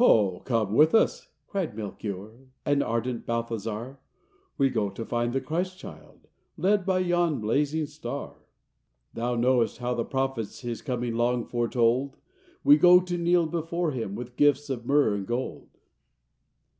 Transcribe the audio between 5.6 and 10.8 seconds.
child, Led by yon blazing star! Thou knowest how the prophets